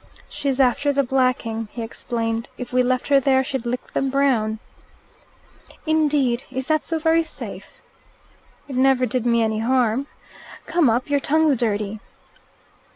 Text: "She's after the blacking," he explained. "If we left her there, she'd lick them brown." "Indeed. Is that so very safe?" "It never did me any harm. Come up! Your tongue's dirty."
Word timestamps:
"She's 0.27 0.59
after 0.59 0.91
the 0.91 1.03
blacking," 1.03 1.67
he 1.73 1.83
explained. 1.83 2.49
"If 2.57 2.73
we 2.73 2.81
left 2.81 3.09
her 3.09 3.19
there, 3.19 3.43
she'd 3.43 3.67
lick 3.67 3.93
them 3.93 4.09
brown." 4.09 4.57
"Indeed. 5.85 6.41
Is 6.49 6.65
that 6.65 6.83
so 6.83 6.97
very 6.97 7.21
safe?" 7.21 7.83
"It 8.67 8.75
never 8.75 9.05
did 9.05 9.27
me 9.27 9.43
any 9.43 9.59
harm. 9.59 10.07
Come 10.65 10.89
up! 10.89 11.07
Your 11.07 11.19
tongue's 11.19 11.55
dirty." 11.55 11.99